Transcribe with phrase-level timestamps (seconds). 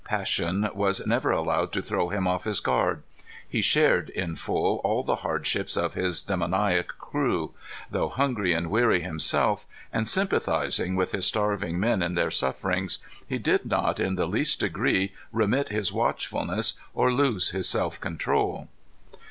[0.03, 3.03] Passion was never allowed to throw him off his guard.
[3.47, 7.53] He shared, in full, all the hardships of his demoniac crew.
[7.91, 12.97] Though hungry and weary himself, and sympathizing with his starving men in their sufferings,
[13.29, 18.69] he did not in the least degree remit his watchfulness or lose his self control.